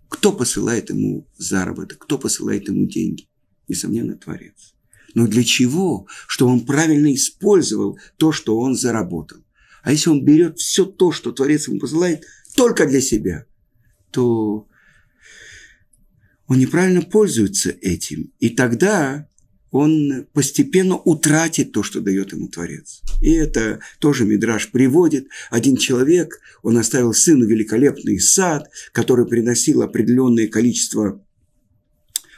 кто 0.07 0.31
посылает 0.31 0.91
ему 0.91 1.27
заработок, 1.35 1.97
кто 1.97 2.19
посылает 2.19 2.67
ему 2.67 2.85
деньги? 2.85 3.26
Несомненно, 3.67 4.15
Творец. 4.15 4.73
Но 5.13 5.27
для 5.27 5.43
чего? 5.43 6.07
Чтобы 6.27 6.51
он 6.51 6.65
правильно 6.65 7.13
использовал 7.13 7.97
то, 8.17 8.31
что 8.31 8.57
он 8.57 8.75
заработал. 8.75 9.39
А 9.83 9.91
если 9.91 10.09
он 10.09 10.23
берет 10.23 10.59
все 10.59 10.85
то, 10.85 11.11
что 11.11 11.31
Творец 11.31 11.67
ему 11.67 11.79
посылает, 11.79 12.23
только 12.55 12.85
для 12.85 13.01
себя, 13.01 13.45
то 14.11 14.67
он 16.47 16.59
неправильно 16.59 17.01
пользуется 17.01 17.69
этим. 17.69 18.33
И 18.39 18.49
тогда 18.49 19.27
он 19.71 20.27
постепенно 20.33 20.95
утратит 20.95 21.71
то, 21.71 21.83
что 21.83 21.99
дает 21.99 22.31
ему 22.31 22.47
Творец. 22.47 23.01
И 23.21 23.31
это 23.33 23.79
тоже 23.99 24.25
Мидраш 24.25 24.71
приводит. 24.71 25.27
Один 25.49 25.75
человек, 25.75 26.39
он 26.63 26.77
оставил 26.77 27.13
сыну 27.13 27.45
великолепный 27.45 28.19
сад, 28.19 28.69
который 28.91 29.27
приносил 29.27 29.81
определенное 29.81 30.47
количество 30.47 31.23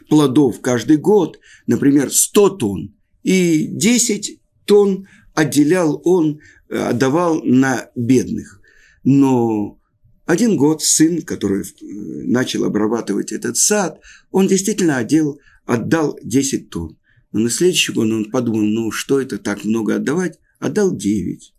плодов 0.10 0.62
каждый 0.62 0.98
год, 0.98 1.40
например, 1.68 2.12
100 2.12 2.50
тонн, 2.50 2.96
и 3.24 3.68
10 3.68 4.40
тонн 4.66 5.08
отделял 5.34 6.02
он, 6.04 6.40
отдавал 6.70 7.44
на 7.44 7.90
бедных. 7.96 8.62
Но 9.04 9.80
один 10.26 10.58
год 10.58 10.84
сын, 10.84 11.24
который 11.24 11.64
э, 11.64 11.86
начал 12.26 12.64
обрабатывать 12.64 13.32
этот 13.32 13.58
сад, 13.58 14.00
он 14.30 14.48
действительно 14.48 14.98
отдел, 14.98 15.40
отдал 15.66 16.20
10 16.22 16.70
тонн. 16.70 17.00
Но 17.32 17.40
на 17.40 17.50
следующий 17.50 17.94
год 17.94 18.12
он 18.12 18.30
подумал, 18.30 18.62
ну 18.62 18.92
что 18.92 19.20
это 19.20 19.38
так 19.38 19.66
много 19.66 19.96
отдавать? 19.96 20.40
Отдал 20.60 20.96
9. 20.96 21.54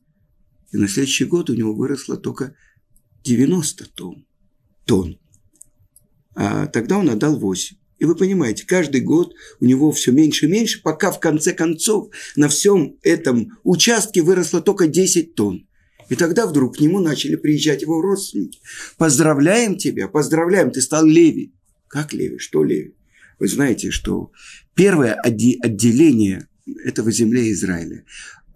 И 0.72 0.76
на 0.76 0.86
следующий 0.86 1.24
год 1.24 1.50
у 1.50 1.54
него 1.54 1.74
выросло 1.74 2.16
только 2.16 2.54
90 3.24 3.86
тонн. 3.92 4.24
тонн. 4.84 5.18
А 6.34 6.66
тогда 6.66 6.98
он 6.98 7.10
отдал 7.10 7.38
8. 7.38 7.76
И 8.00 8.06
вы 8.06 8.16
понимаете, 8.16 8.64
каждый 8.66 9.02
год 9.02 9.34
у 9.60 9.66
него 9.66 9.92
все 9.92 10.10
меньше 10.10 10.46
и 10.46 10.48
меньше, 10.48 10.80
пока 10.82 11.12
в 11.12 11.20
конце 11.20 11.52
концов 11.52 12.08
на 12.34 12.48
всем 12.48 12.96
этом 13.02 13.58
участке 13.62 14.22
выросло 14.22 14.62
только 14.62 14.86
10 14.86 15.34
тонн. 15.34 15.68
И 16.08 16.16
тогда 16.16 16.46
вдруг 16.46 16.78
к 16.78 16.80
нему 16.80 16.98
начали 16.98 17.36
приезжать 17.36 17.82
его 17.82 18.00
родственники. 18.00 18.58
Поздравляем 18.96 19.76
тебя, 19.76 20.08
поздравляем, 20.08 20.70
ты 20.70 20.80
стал 20.80 21.04
Леви. 21.04 21.52
Как 21.88 22.14
Леви? 22.14 22.38
Что 22.38 22.64
Леви? 22.64 22.94
Вы 23.38 23.48
знаете, 23.48 23.90
что 23.90 24.32
первое 24.74 25.12
отделение 25.12 26.48
этого 26.84 27.12
земли 27.12 27.52
Израиля 27.52 28.04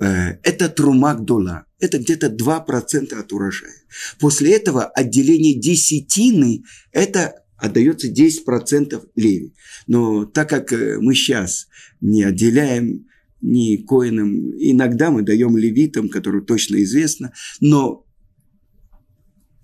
э, 0.01 0.39
это 0.43 0.71
трумак 0.71 1.23
дола. 1.23 1.67
Это 1.81 1.99
где-то 1.99 2.29
2% 2.29 3.15
от 3.15 3.33
урожая. 3.33 3.75
После 4.19 4.55
этого 4.55 4.87
отделение 4.87 5.55
десятины– 5.55 6.65
это 6.93 7.44
отдается 7.56 8.11
10% 8.11 9.08
леви. 9.16 9.54
Но 9.87 10.25
так 10.25 10.49
как 10.49 10.73
э, 10.73 10.99
мы 11.00 11.14
сейчас 11.14 11.68
не 12.00 12.23
отделяем 12.23 13.06
ни 13.40 13.76
коинам, 13.76 14.52
иногда 14.58 15.11
мы 15.11 15.23
даем 15.23 15.56
левитам, 15.56 16.08
которые 16.08 16.42
точно 16.44 16.82
известно, 16.82 17.32
но 17.61 18.06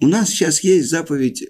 у 0.01 0.07
нас 0.07 0.31
сейчас 0.31 0.63
есть 0.63 0.89
заповедь 0.89 1.47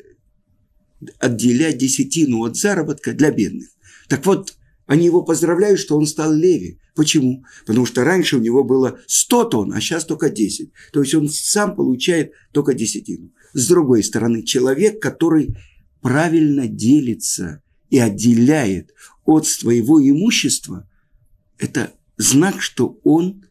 отделять 1.19 1.79
десятину 1.79 2.45
от 2.45 2.57
заработка 2.57 3.13
для 3.13 3.31
бедных. 3.31 3.69
Так 4.09 4.27
вот, 4.27 4.55
они 4.87 5.07
его 5.07 5.23
поздравляют, 5.23 5.79
что 5.79 5.97
он 5.97 6.07
стал 6.07 6.33
леви. 6.33 6.81
Почему? 6.97 7.45
Потому 7.65 7.87
что 7.87 8.05
раньше 8.05 8.37
у 8.37 8.41
него 8.41 8.65
было 8.65 8.99
100 9.07 9.45
тонн, 9.45 9.73
а 9.73 9.81
сейчас 9.81 10.05
только 10.05 10.31
10. 10.31 10.73
То 10.93 11.01
есть 11.01 11.15
он 11.15 11.29
сам 11.29 11.77
получает 11.77 12.33
только 12.53 12.75
десятину. 12.75 13.31
С 13.53 13.69
другой 13.69 14.03
стороны, 14.03 14.43
человек, 14.43 15.01
который 15.01 15.57
правильно 16.01 16.67
делится 16.67 17.63
и 17.91 17.99
отделяет 17.99 18.93
от 19.25 19.47
своего 19.47 20.01
имущества, 20.01 20.89
это 21.59 21.93
знак, 22.17 22.63
что 22.63 22.99
он 23.05 23.45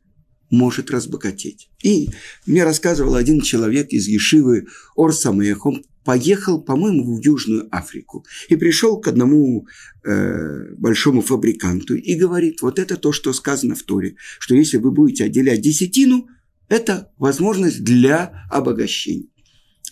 может 0.50 0.90
разбогатеть. 0.90 1.70
И 1.84 2.10
мне 2.46 2.64
рассказывал 2.64 3.16
один 3.16 3.42
человек 3.42 3.90
из 3.90 4.08
Ешивы 4.08 4.68
Орсамех, 4.96 5.66
он 5.66 5.86
поехал, 6.04 6.62
по-моему, 6.62 7.16
в 7.16 7.22
Южную 7.24 7.68
Африку 7.72 8.26
и 8.48 8.56
пришел 8.56 9.00
к 9.00 9.08
одному 9.08 9.68
э, 10.04 10.74
большому 10.76 11.22
фабриканту 11.22 11.96
и 11.96 12.16
говорит, 12.16 12.62
вот 12.62 12.80
это 12.80 12.98
то, 12.98 13.12
что 13.12 13.32
сказано 13.32 13.76
в 13.76 13.84
Торе, 13.84 14.16
что 14.40 14.56
если 14.56 14.78
вы 14.78 14.92
будете 14.92 15.26
отделять 15.26 15.62
десятину, 15.62 16.28
это 16.68 17.12
возможность 17.18 17.84
для 17.84 18.46
обогащения. 18.50 19.28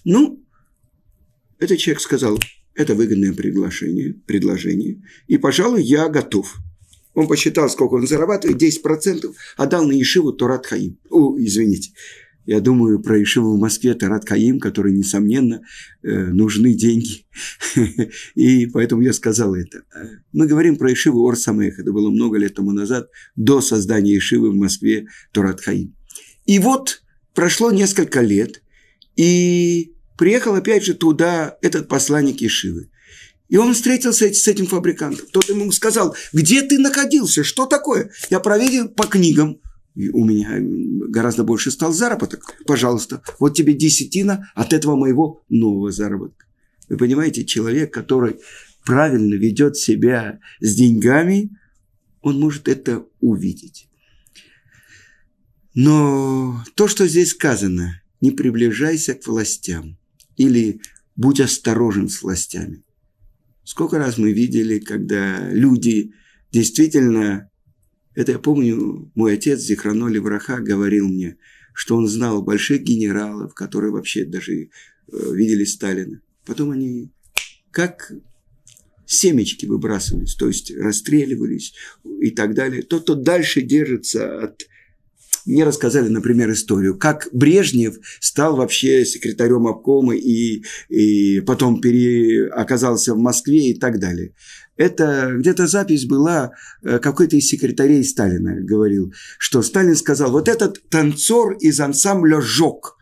Ну, 0.05 0.43
этот 1.59 1.77
человек 1.77 2.01
сказал, 2.01 2.39
это 2.73 2.95
выгодное 2.95 3.33
приглашение, 3.33 4.13
предложение, 4.25 5.01
и, 5.27 5.37
пожалуй, 5.37 5.83
я 5.83 6.09
готов. 6.09 6.57
Он 7.13 7.27
посчитал, 7.27 7.67
сколько 7.69 7.95
он 7.95 8.05
зарабатывает, 8.05 8.61
10%, 8.61 9.33
отдал 9.57 9.87
на 9.87 9.93
Ешиву 9.93 10.33
Торат 10.33 10.67
Хаим. 10.67 10.99
О, 11.09 11.35
извините, 11.39 11.91
я 12.45 12.61
думаю 12.61 13.01
про 13.01 13.19
Ешиву 13.19 13.57
в 13.57 13.59
Москве 13.59 13.93
Торат 13.95 14.29
Хаим, 14.29 14.59
который, 14.59 14.93
несомненно, 14.93 15.63
э, 16.03 16.27
нужны 16.27 16.75
деньги. 16.75 17.25
И 18.35 18.67
поэтому 18.67 19.01
я 19.01 19.13
сказал 19.13 19.53
это. 19.55 19.81
Мы 20.31 20.47
говорим 20.47 20.77
про 20.77 20.91
Ешиву 20.91 21.27
Орсамех. 21.27 21.77
Это 21.77 21.91
было 21.91 22.09
много 22.09 22.37
лет 22.37 22.53
тому 22.53 22.71
назад, 22.71 23.09
до 23.35 23.59
создания 23.61 24.13
Ешивы 24.13 24.51
в 24.51 24.55
Москве 24.55 25.07
Торат 25.33 25.59
Хаим. 25.59 25.93
И 26.45 26.59
вот 26.59 27.01
прошло 27.33 27.71
несколько 27.71 28.21
лет, 28.21 28.61
и 29.17 29.93
приехал 30.17 30.55
опять 30.55 30.83
же 30.83 30.93
туда 30.93 31.57
этот 31.61 31.87
посланник 31.87 32.41
Ешивы. 32.41 32.89
И 33.49 33.57
он 33.57 33.73
встретился 33.73 34.31
с 34.33 34.47
этим 34.47 34.67
фабрикантом. 34.67 35.25
Тот 35.31 35.47
ему 35.47 35.71
сказал, 35.71 36.15
где 36.33 36.61
ты 36.63 36.79
находился, 36.79 37.43
что 37.43 37.65
такое? 37.65 38.11
Я 38.29 38.39
проверил 38.39 38.89
по 38.89 39.05
книгам. 39.05 39.61
У 39.95 40.25
меня 40.25 40.57
гораздо 41.09 41.43
больше 41.43 41.71
стал 41.71 41.93
заработок. 41.93 42.55
Пожалуйста, 42.65 43.23
вот 43.39 43.55
тебе 43.55 43.73
десятина 43.73 44.51
от 44.53 44.73
этого 44.73 44.95
моего 44.95 45.43
нового 45.49 45.91
заработка. 45.91 46.45
Вы 46.89 46.97
понимаете, 46.97 47.45
человек, 47.45 47.93
который 47.93 48.39
правильно 48.85 49.35
ведет 49.35 49.77
себя 49.77 50.39
с 50.59 50.75
деньгами, 50.75 51.57
он 52.21 52.39
может 52.39 52.67
это 52.67 53.05
увидеть. 53.21 53.87
Но 55.73 56.63
то, 56.75 56.87
что 56.87 57.07
здесь 57.07 57.31
сказано, 57.31 58.01
не 58.19 58.31
приближайся 58.31 59.13
к 59.13 59.25
властям 59.27 59.97
или 60.37 60.79
будь 61.15 61.41
осторожен 61.41 62.07
с 62.07 62.21
властями. 62.21 62.83
Сколько 63.63 63.97
раз 63.97 64.17
мы 64.17 64.31
видели, 64.31 64.79
когда 64.79 65.49
люди 65.51 66.13
действительно, 66.51 67.49
это 68.15 68.33
я 68.33 68.39
помню, 68.39 69.11
мой 69.15 69.33
отец 69.33 69.59
Зихраноли 69.59 70.19
Враха 70.19 70.59
говорил 70.59 71.09
мне, 71.09 71.37
что 71.73 71.97
он 71.97 72.07
знал 72.07 72.41
больших 72.41 72.83
генералов, 72.83 73.53
которые 73.53 73.91
вообще 73.91 74.25
даже 74.25 74.53
э, 74.53 74.67
видели 75.11 75.65
Сталина. 75.65 76.21
Потом 76.45 76.71
они 76.71 77.11
как 77.71 78.11
семечки 79.05 79.65
выбрасывались, 79.65 80.35
то 80.35 80.47
есть 80.47 80.71
расстреливались 80.75 81.73
и 82.21 82.31
так 82.31 82.53
далее. 82.53 82.83
Тот, 82.83 83.03
кто 83.03 83.15
дальше 83.15 83.61
держится 83.61 84.43
от 84.43 84.67
мне 85.47 85.63
рассказали, 85.63 86.09
например, 86.09 86.51
историю, 86.51 86.97
как 86.97 87.27
Брежнев 87.31 87.95
стал 88.19 88.57
вообще 88.57 89.05
секретарем 89.05 89.65
обкома 89.67 90.15
и, 90.15 90.63
и 90.89 91.39
потом 91.41 91.81
пере, 91.81 92.47
оказался 92.49 93.13
в 93.13 93.17
Москве 93.17 93.69
и 93.69 93.79
так 93.79 93.99
далее. 93.99 94.33
Это 94.75 95.33
где-то 95.35 95.65
запись 95.67 96.05
была, 96.05 96.51
э, 96.83 96.99
какой-то 96.99 97.35
из 97.37 97.47
секретарей 97.47 98.03
Сталина 98.03 98.55
говорил, 98.59 99.13
что 99.39 99.61
Сталин 99.63 99.95
сказал, 99.95 100.31
вот 100.31 100.47
этот 100.47 100.87
танцор 100.89 101.53
из 101.59 101.79
ансамбля 101.79 102.41
«Жок», 102.41 102.97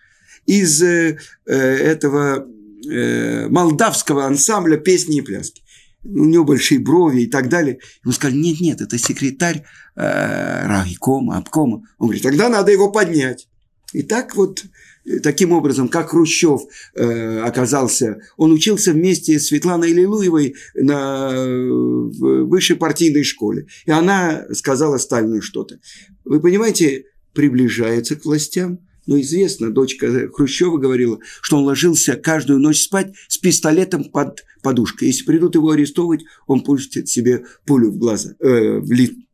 из 0.46 0.82
э, 0.84 1.18
э 1.48 1.56
этого 1.56 2.48
э, 2.88 3.48
молдавского 3.50 4.26
ансамбля 4.26 4.78
«Песни 4.78 5.18
и 5.18 5.22
пляски» 5.22 5.65
у 6.06 6.26
него 6.26 6.44
большие 6.44 6.80
брови 6.80 7.22
и 7.22 7.28
так 7.28 7.50
далее. 7.50 7.80
Ему 8.04 8.14
сказали, 8.14 8.38
нет, 8.38 8.60
нет, 8.62 8.82
это 8.82 8.98
секретарь 8.98 9.64
э, 9.96 10.68
райкома, 10.68 11.38
обкома. 11.38 11.84
Он 11.98 12.08
говорит, 12.08 12.24
тогда 12.24 12.50
надо 12.50 12.72
его 12.72 12.92
поднять. 12.92 13.48
И 13.94 14.04
так 14.04 14.36
вот, 14.36 14.64
э, 15.06 15.20
таким 15.20 15.52
образом, 15.52 15.90
как 15.90 16.12
Хрущев 16.12 16.62
э, 16.96 17.40
оказался, 17.40 18.20
он 18.38 18.52
учился 18.52 18.94
вместе 18.94 19.40
с 19.40 19.48
Светланой 19.48 19.94
Лилуевой 19.94 20.56
на 20.76 21.34
высшей 21.36 22.76
партийной 22.76 23.24
школе. 23.24 23.68
И 23.86 23.92
она 23.92 24.46
сказала 24.54 24.98
Сталину 24.98 25.42
что-то. 25.42 25.80
Вы 26.24 26.40
понимаете, 26.40 27.06
приближается 27.34 28.16
к 28.16 28.26
властям, 28.26 28.80
но 29.06 29.20
известно, 29.22 29.72
дочка 29.72 30.30
Хрущева 30.30 30.78
говорила, 30.78 31.20
что 31.42 31.58
он 31.58 31.66
ложился 31.66 32.16
каждую 32.16 32.60
ночь 32.60 32.82
спать 32.82 33.14
с 33.28 33.38
пистолетом 33.38 34.06
под 34.06 34.44
подушкой. 34.64 35.10
Если 35.10 35.26
придут 35.26 35.56
его 35.56 35.70
арестовывать, 35.72 36.24
он 36.48 36.62
пустит 36.64 37.08
себе 37.08 37.46
пулю 37.66 37.92
в 37.92 37.98
глаза, 37.98 38.36
э, 38.40 38.80
в 38.80 38.92
ли, 38.92 39.28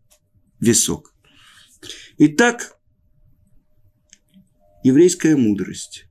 висок. 0.60 1.14
Итак, 2.18 2.78
еврейская 4.84 5.36
мудрость. 5.36 6.06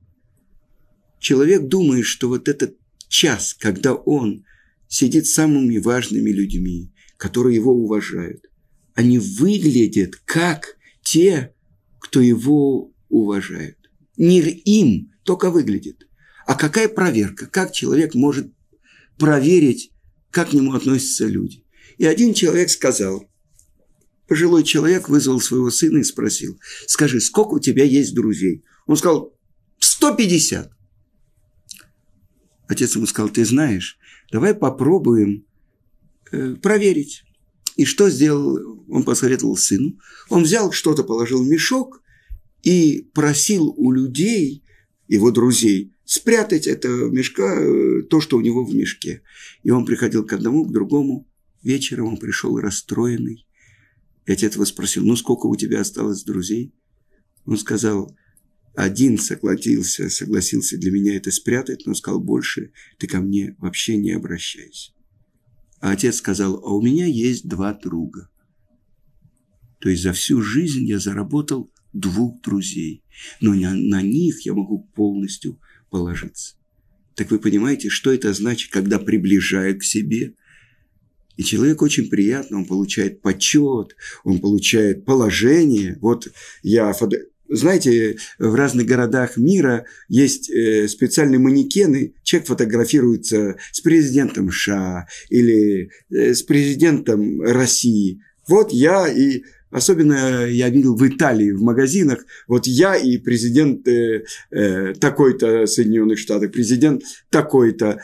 Человек 1.19 1.67
думает, 1.67 2.05
что 2.05 2.29
вот 2.29 2.47
этот 2.47 2.77
час, 3.07 3.53
когда 3.53 3.93
он 3.93 4.43
сидит 4.87 5.27
с 5.27 5.33
самыми 5.33 5.77
важными 5.77 6.31
людьми, 6.31 6.91
которые 7.17 7.55
его 7.55 7.73
уважают, 7.73 8.45
они 8.95 9.19
выглядят 9.19 10.15
как 10.25 10.77
те, 11.03 11.53
кто 11.99 12.19
его 12.19 12.90
уважают. 13.11 13.77
Мир 14.17 14.47
им 14.47 15.11
только 15.23 15.51
выглядит. 15.51 16.07
А 16.45 16.55
какая 16.55 16.87
проверка? 16.87 17.45
Как 17.47 17.71
человек 17.71 18.15
может 18.15 18.51
проверить, 19.17 19.91
как 20.31 20.49
к 20.49 20.53
нему 20.53 20.73
относятся 20.73 21.27
люди? 21.27 21.63
И 21.97 22.05
один 22.05 22.33
человек 22.33 22.69
сказал, 22.69 23.29
пожилой 24.27 24.63
человек 24.63 25.09
вызвал 25.09 25.39
своего 25.39 25.69
сына 25.69 25.99
и 25.99 26.03
спросил, 26.03 26.59
скажи, 26.87 27.19
сколько 27.19 27.55
у 27.55 27.59
тебя 27.59 27.83
есть 27.83 28.15
друзей? 28.15 28.63
Он 28.87 28.97
сказал, 28.97 29.37
150. 29.79 30.71
Отец 32.67 32.95
ему 32.95 33.05
сказал, 33.05 33.29
ты 33.29 33.45
знаешь, 33.45 33.97
давай 34.31 34.55
попробуем 34.55 35.45
э, 36.31 36.55
проверить. 36.55 37.23
И 37.75 37.85
что 37.85 38.09
сделал? 38.09 38.83
Он 38.89 39.03
посоветовал 39.03 39.57
сыну. 39.57 39.97
Он 40.29 40.43
взял 40.43 40.71
что-то, 40.71 41.03
положил 41.03 41.43
в 41.43 41.47
мешок 41.47 42.01
и 42.63 43.09
просил 43.13 43.73
у 43.77 43.91
людей, 43.91 44.63
его 45.07 45.31
друзей, 45.31 45.93
спрятать 46.05 46.67
это 46.67 46.89
в 46.89 47.13
мешка, 47.13 47.55
э, 47.59 48.03
то, 48.03 48.21
что 48.21 48.37
у 48.37 48.41
него 48.41 48.65
в 48.65 48.73
мешке. 48.73 49.23
И 49.63 49.71
он 49.71 49.85
приходил 49.85 50.25
к 50.25 50.33
одному, 50.33 50.65
к 50.65 50.71
другому. 50.71 51.27
Вечером 51.63 52.07
он 52.07 52.17
пришел 52.17 52.57
расстроенный. 52.59 53.45
И 54.25 54.31
отец 54.31 54.55
его 54.55 54.65
спросил, 54.65 55.05
ну 55.05 55.15
сколько 55.15 55.47
у 55.47 55.55
тебя 55.55 55.81
осталось 55.81 56.23
друзей? 56.23 56.73
Он 57.45 57.57
сказал, 57.57 58.15
один 58.75 59.17
согласился, 59.17 60.09
согласился 60.09 60.77
для 60.77 60.91
меня 60.91 61.15
это 61.15 61.31
спрятать, 61.31 61.85
но 61.85 61.93
сказал 61.93 62.19
больше, 62.19 62.71
ты 62.97 63.07
ко 63.07 63.19
мне 63.19 63.55
вообще 63.57 63.97
не 63.97 64.11
обращайся. 64.11 64.91
А 65.79 65.91
отец 65.91 66.17
сказал, 66.17 66.55
а 66.63 66.73
у 66.73 66.81
меня 66.81 67.05
есть 67.05 67.47
два 67.47 67.73
друга. 67.73 68.29
То 69.79 69.89
есть 69.89 70.03
за 70.03 70.13
всю 70.13 70.41
жизнь 70.41 70.85
я 70.85 70.99
заработал 70.99 71.70
двух 71.93 72.41
друзей, 72.41 73.03
но 73.39 73.53
на, 73.53 73.73
на 73.73 74.01
них 74.01 74.45
я 74.45 74.53
могу 74.53 74.87
полностью 74.95 75.59
положиться. 75.89 76.55
Так 77.15 77.31
вы 77.31 77.39
понимаете, 77.39 77.89
что 77.89 78.11
это 78.11 78.33
значит, 78.33 78.71
когда 78.71 78.97
приближают 78.97 79.79
к 79.79 79.83
себе? 79.83 80.33
И 81.37 81.43
человек 81.43 81.81
очень 81.81 82.09
приятно, 82.09 82.57
он 82.57 82.65
получает 82.65 83.21
почет, 83.21 83.95
он 84.23 84.39
получает 84.39 85.05
положение. 85.05 85.97
Вот 86.01 86.27
я, 86.61 86.93
знаете, 87.49 88.17
в 88.37 88.53
разных 88.53 88.85
городах 88.85 89.37
мира 89.37 89.85
есть 90.07 90.49
э, 90.49 90.87
специальные 90.87 91.39
манекены, 91.39 92.13
человек 92.23 92.47
фотографируется 92.47 93.57
с 93.71 93.81
президентом 93.81 94.51
США 94.51 95.07
или 95.29 95.89
э, 96.09 96.33
с 96.33 96.43
президентом 96.43 97.41
России. 97.41 98.21
Вот 98.47 98.71
я 98.71 99.07
и 99.07 99.43
Особенно 99.71 100.45
я 100.45 100.69
видел 100.69 100.95
в 100.95 101.07
Италии, 101.07 101.51
в 101.51 101.61
магазинах, 101.61 102.25
вот 102.47 102.67
я 102.67 102.95
и 102.97 103.17
президент 103.17 103.87
э, 103.87 104.25
э, 104.51 104.93
такой-то 104.95 105.65
Соединенных 105.65 106.19
Штатов, 106.19 106.51
президент 106.51 107.03
такой-то. 107.29 108.03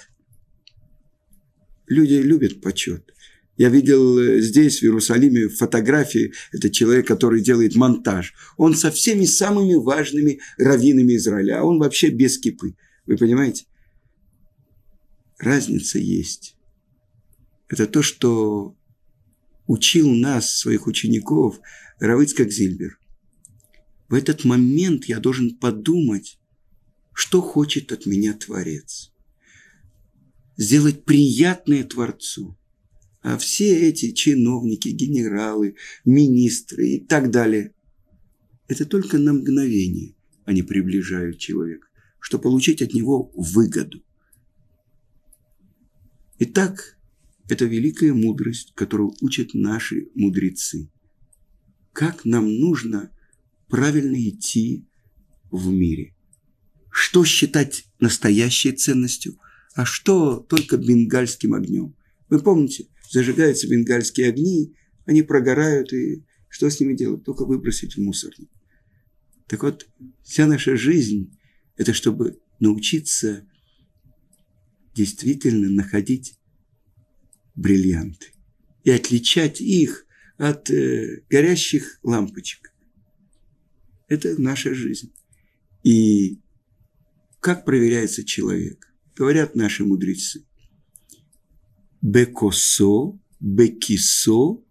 Люди 1.87 2.15
любят 2.15 2.61
почет. 2.61 3.13
Я 3.57 3.69
видел 3.69 4.17
э, 4.17 4.39
здесь, 4.39 4.79
в 4.79 4.83
Иерусалиме, 4.83 5.49
фотографии. 5.49 6.31
Это 6.53 6.69
человек, 6.69 7.05
который 7.05 7.41
делает 7.41 7.75
монтаж. 7.75 8.33
Он 8.55 8.73
со 8.73 8.89
всеми 8.89 9.25
самыми 9.25 9.73
важными 9.73 10.39
раввинами 10.57 11.17
Израиля. 11.17 11.59
А 11.59 11.63
он 11.63 11.79
вообще 11.79 12.09
без 12.09 12.37
кипы. 12.37 12.75
Вы 13.07 13.17
понимаете? 13.17 13.65
Разница 15.37 15.99
есть. 15.99 16.55
Это 17.67 17.87
то, 17.87 18.01
что 18.01 18.75
учил 19.67 20.09
нас, 20.09 20.57
своих 20.57 20.87
учеников, 20.87 21.59
Равыцкак 21.99 22.51
Зильбер. 22.51 22.99
В 24.09 24.13
этот 24.13 24.45
момент 24.45 25.05
я 25.05 25.19
должен 25.19 25.57
подумать, 25.57 26.39
что 27.13 27.41
хочет 27.41 27.91
от 27.91 28.05
меня 28.05 28.33
Творец. 28.33 29.11
Сделать 30.55 31.03
приятное 31.03 31.83
Творцу. 31.83 32.57
А 33.21 33.37
все 33.37 33.89
эти 33.89 34.11
чиновники, 34.11 34.89
генералы, 34.89 35.75
министры 36.05 36.87
и 36.87 36.99
так 36.99 37.29
далее, 37.29 37.73
это 38.67 38.85
только 38.85 39.17
на 39.17 39.33
мгновение 39.33 40.17
они 40.47 40.63
приближают 40.63 41.39
человека, 41.39 41.89
чтобы 42.19 42.43
получить 42.43 42.81
от 42.81 42.93
него 42.93 43.31
выгоду. 43.35 44.01
Итак, 46.39 46.96
это 47.49 47.65
великая 47.65 48.13
мудрость, 48.13 48.73
которую 48.75 49.13
учат 49.21 49.53
наши 49.53 50.09
мудрецы. 50.15 50.89
Как 51.93 52.25
нам 52.25 52.53
нужно 52.59 53.11
правильно 53.67 54.17
идти 54.17 54.85
в 55.49 55.67
мире. 55.69 56.15
Что 56.89 57.23
считать 57.23 57.85
настоящей 57.99 58.71
ценностью, 58.71 59.39
а 59.75 59.85
что 59.85 60.37
только 60.37 60.77
бенгальским 60.77 61.53
огнем. 61.53 61.95
Вы 62.29 62.39
помните, 62.39 62.87
зажигаются 63.09 63.67
бенгальские 63.67 64.29
огни, 64.29 64.75
они 65.05 65.21
прогорают, 65.21 65.93
и 65.93 66.25
что 66.49 66.69
с 66.69 66.79
ними 66.79 66.95
делать? 66.95 67.23
Только 67.23 67.45
выбросить 67.45 67.95
в 67.95 68.01
мусорник. 68.01 68.49
Так 69.47 69.63
вот, 69.63 69.87
вся 70.23 70.47
наша 70.47 70.75
жизнь– 70.75 71.37
это 71.77 71.93
чтобы 71.93 72.39
научиться 72.59 73.47
действительно 74.93 75.69
находить 75.69 76.37
бриллианты 77.57 78.27
и 78.83 78.91
отличать 78.91 79.59
их 79.59 80.05
от 80.37 80.69
э, 80.69 81.23
горящих 81.29 81.99
лампочек. 82.03 82.73
Это 84.07 84.39
наша 84.41 84.73
жизнь. 84.73 85.13
И 85.83 86.39
как 87.41 87.65
проверяется 87.65 88.23
человек? 88.23 88.87
Говорят 89.15 89.55
наши 89.55 89.83
мудрецы. 89.83 90.45
Бекосо, 92.01 93.19
бекисо, 93.39 94.63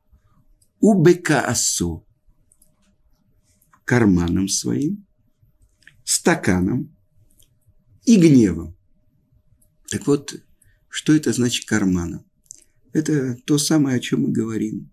убекаасо. 0.81 2.05
Карманом 3.85 4.49
своим, 4.49 5.07
стаканом 6.05 6.96
и 8.05 8.16
гневом. 8.16 8.77
Так 9.90 10.07
вот, 10.07 10.35
что 10.88 11.14
это 11.14 11.33
значит 11.33 11.66
карманом? 11.66 12.25
Это 12.96 13.37
то 13.44 13.59
самое, 13.59 13.98
о 13.98 14.00
чем 14.00 14.22
мы 14.22 14.32
говорим. 14.32 14.90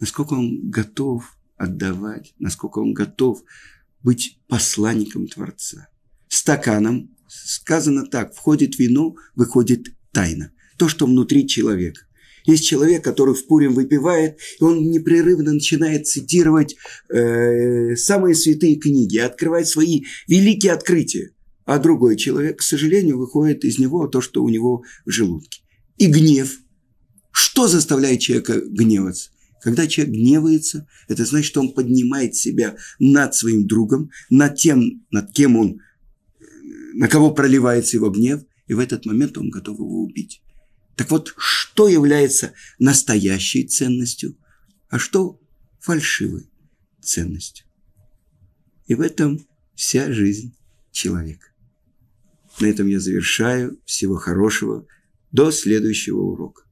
Насколько 0.00 0.32
он 0.32 0.70
готов 0.70 1.36
отдавать, 1.58 2.32
насколько 2.38 2.78
он 2.78 2.94
готов 2.94 3.42
быть 4.02 4.38
посланником 4.48 5.28
Творца. 5.28 5.88
Стаканом 6.28 7.14
сказано 7.28 8.06
так, 8.06 8.34
входит 8.34 8.78
вино, 8.78 9.16
выходит 9.34 9.88
тайна. 10.12 10.52
То, 10.78 10.88
что 10.88 11.04
внутри 11.04 11.46
человека. 11.46 12.00
Есть 12.46 12.64
человек, 12.64 13.04
который 13.04 13.34
в 13.34 13.46
Пурим 13.46 13.74
выпивает, 13.74 14.38
и 14.58 14.64
он 14.64 14.90
непрерывно 14.90 15.52
начинает 15.52 16.06
цитировать 16.06 16.76
э, 17.10 17.96
самые 17.96 18.34
святые 18.34 18.76
книги, 18.76 19.18
открывать 19.18 19.68
свои 19.68 20.04
великие 20.26 20.72
открытия. 20.72 21.32
А 21.66 21.78
другой 21.78 22.16
человек, 22.16 22.60
к 22.60 22.62
сожалению, 22.62 23.18
выходит 23.18 23.62
из 23.62 23.78
него 23.78 24.06
то, 24.06 24.22
что 24.22 24.42
у 24.42 24.48
него 24.48 24.84
в 25.04 25.10
желудке. 25.10 25.60
И 25.98 26.06
гнев– 26.06 26.56
что 27.32 27.66
заставляет 27.66 28.20
человека 28.20 28.60
гневаться? 28.60 29.30
Когда 29.60 29.86
человек 29.86 30.14
гневается, 30.14 30.86
это 31.08 31.24
значит, 31.24 31.46
что 31.46 31.60
он 31.60 31.72
поднимает 31.72 32.34
себя 32.34 32.76
над 32.98 33.34
своим 33.34 33.66
другом, 33.66 34.10
над 34.28 34.56
тем, 34.56 35.04
над 35.10 35.32
кем 35.32 35.56
он, 35.56 35.80
на 36.94 37.08
кого 37.08 37.32
проливается 37.32 37.96
его 37.96 38.10
гнев, 38.10 38.42
и 38.66 38.74
в 38.74 38.78
этот 38.78 39.06
момент 39.06 39.38
он 39.38 39.50
готов 39.50 39.78
его 39.78 40.02
убить. 40.02 40.42
Так 40.96 41.10
вот, 41.10 41.32
что 41.36 41.88
является 41.88 42.52
настоящей 42.78 43.64
ценностью, 43.64 44.36
а 44.88 44.98
что 44.98 45.40
фальшивой 45.80 46.50
ценностью? 47.00 47.66
И 48.86 48.94
в 48.94 49.00
этом 49.00 49.46
вся 49.74 50.12
жизнь 50.12 50.54
человека. 50.90 51.48
На 52.60 52.66
этом 52.66 52.86
я 52.86 53.00
завершаю. 53.00 53.80
Всего 53.84 54.16
хорошего. 54.16 54.86
До 55.30 55.50
следующего 55.50 56.20
урока. 56.20 56.64